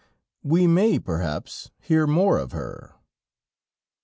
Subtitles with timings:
[0.41, 2.95] We may, perhaps, hear more of her.